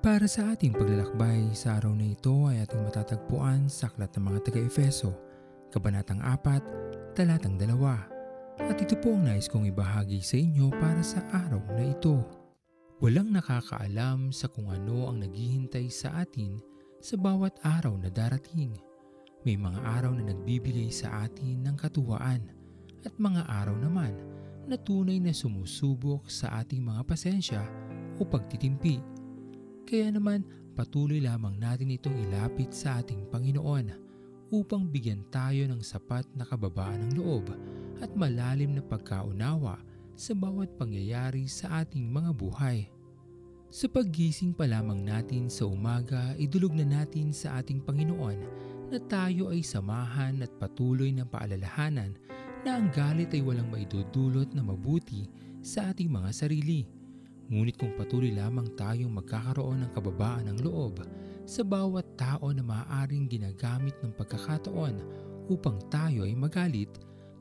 [0.00, 4.48] Para sa ating paglalakbay sa araw na ito ay ating matatagpuan sa Aklat ng mga
[4.48, 5.12] taga-Efeso,
[5.68, 8.64] Kabanatang 4, Talatang 2.
[8.64, 12.16] At ito po ang nais kong ibahagi sa inyo para sa araw na ito.
[13.04, 16.56] Walang nakakaalam sa kung ano ang naghihintay sa atin
[17.04, 18.72] sa bawat araw na darating.
[19.44, 22.48] May mga araw na nagbibigay sa atin ng katuwaan
[23.04, 24.16] at mga araw naman
[24.64, 27.60] na tunay na sumusubok sa ating mga pasensya
[28.16, 29.19] o pagtitimpi.
[29.90, 30.46] Kaya naman
[30.78, 33.90] patuloy lamang natin itong ilapit sa ating Panginoon
[34.54, 37.50] upang bigyan tayo ng sapat na kababaan ng loob
[37.98, 39.82] at malalim na pagkaunawa
[40.14, 42.86] sa bawat pangyayari sa ating mga buhay.
[43.66, 48.38] Sa paggising pa lamang natin sa umaga, idulog na natin sa ating Panginoon
[48.94, 52.14] na tayo ay samahan at patuloy na paalalahanan
[52.62, 55.26] na ang galit ay walang maidudulot na mabuti
[55.66, 56.99] sa ating mga sarili.
[57.50, 61.02] Ngunit kung patuloy lamang tayong magkakaroon ng kababaan ng loob
[61.42, 64.94] sa bawat tao na maaaring ginagamit ng pagkakataon
[65.50, 66.94] upang tayo ay magalit,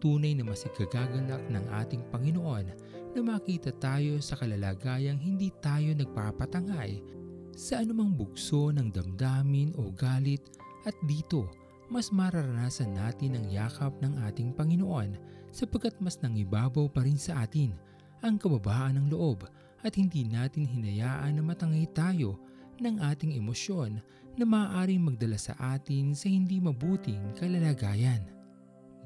[0.00, 2.66] tunay na masigagagalak ng ating Panginoon
[3.12, 7.04] na makita tayo sa kalalagayang hindi tayo nagpapatangay
[7.52, 10.40] sa anumang bugso ng damdamin o galit
[10.88, 11.44] at dito
[11.92, 15.18] mas mararanasan natin ang yakap ng ating Panginoon
[15.52, 17.76] sapagkat mas nangibabaw pa rin sa atin
[18.24, 19.44] ang kababaan ng loob
[19.80, 22.40] at hindi natin hinayaan na matangay tayo
[22.80, 24.00] ng ating emosyon
[24.36, 28.24] na maaaring magdala sa atin sa hindi mabuting kalalagayan.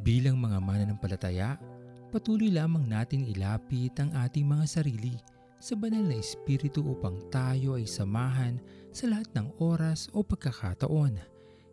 [0.02, 1.58] Bilang mga mananampalataya,
[2.14, 5.18] patuloy lamang natin ilapit ang ating mga sarili
[5.58, 8.60] sa banal na espiritu upang tayo ay samahan
[8.92, 11.16] sa lahat ng oras o pagkakataon.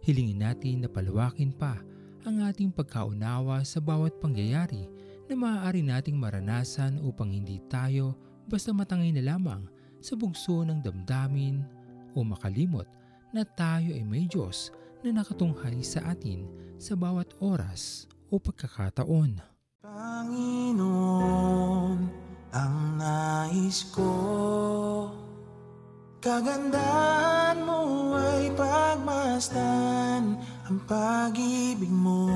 [0.02, 1.78] Hilingin natin na palawakin pa
[2.26, 4.88] ang ating pagkaunawa sa bawat pangyayari
[5.30, 8.18] na maaari nating maranasan upang hindi tayo
[8.52, 9.64] basta matangay na lamang
[10.04, 11.64] sa bugso ng damdamin
[12.12, 12.84] o makalimot
[13.32, 16.44] na tayo ay may Diyos na nakatunghay sa atin
[16.76, 19.40] sa bawat oras o pagkakataon.
[19.80, 21.18] Panginoon,
[22.52, 24.12] ang nais ko
[26.22, 30.38] Kagandahan mo ay pagmasdan
[30.70, 32.30] Ang pag-ibig mo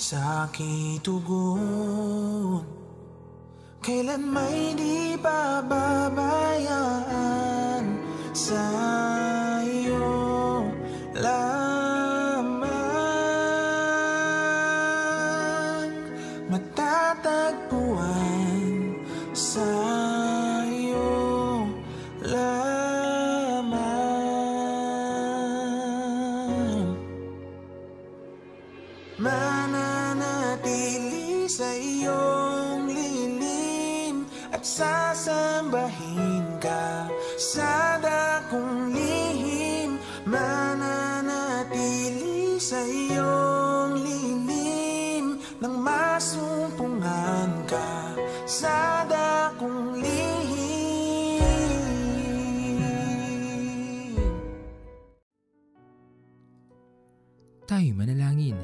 [0.00, 2.71] sa aking tugon
[3.82, 7.82] Kailan may di pababayaan
[8.30, 8.62] sa
[9.66, 10.62] iyo
[11.18, 12.70] lamang?
[16.46, 19.02] Matatagpuan
[19.34, 19.66] sa
[20.70, 21.66] iyo
[22.22, 23.82] lamang?
[29.18, 29.90] Mananatili
[31.50, 32.41] sa lilim
[34.62, 39.98] At sasambahin ka sa dakong lihim.
[40.22, 41.42] Mananatili
[42.62, 45.42] sa iyong lilim.
[45.58, 48.14] Nang masumpungan ka
[48.46, 51.42] sa dakong lihim.
[57.66, 58.54] Tayo manalangin.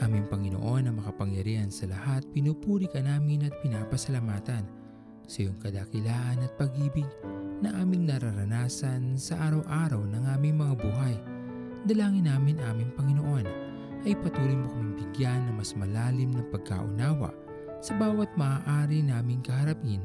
[0.00, 4.85] Aming Panginoon na makapangyarihan sa lahat, pinupuri ka namin at pinapasalamatan
[5.26, 7.06] sa iyong kadakilaan at pag-ibig
[7.60, 11.16] na aming nararanasan sa araw-araw ng aming mga buhay.
[11.86, 13.46] Dalangin namin aming Panginoon
[14.06, 17.30] ay patuloy mo kaming bigyan ng mas malalim na pagkaunawa
[17.82, 20.02] sa bawat maaari naming kaharapin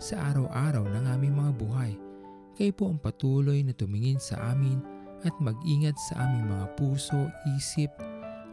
[0.00, 1.92] sa araw-araw ng aming mga buhay.
[2.56, 4.80] Kayo po ang patuloy na tumingin sa amin
[5.22, 7.88] at mag-ingat sa aming mga puso, isip,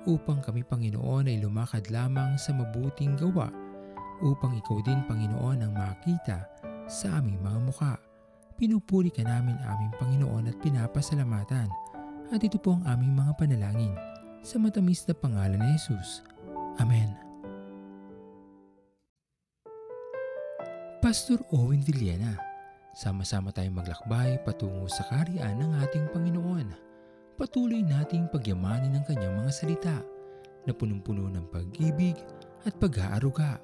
[0.08, 3.52] upang kami Panginoon ay lumakad lamang sa mabuting gawa
[4.22, 6.46] upang ikaw din Panginoon ang makita
[6.90, 7.94] sa aming mga muka.
[8.60, 11.72] Pinupuri ka namin aming Panginoon at pinapasalamatan
[12.30, 13.96] at ito po ang aming mga panalangin
[14.44, 16.24] sa matamis na pangalan ni Jesus.
[16.80, 17.16] Amen.
[21.00, 22.36] Pastor Owen Villena,
[22.92, 26.90] sama-sama tayong maglakbay patungo sa kariyan ng ating Panginoon
[27.40, 29.98] patuloy nating pagyamanin ang kanyang mga salita
[30.68, 32.20] na punong-puno ng pag-ibig
[32.68, 33.64] at pag-aaruga.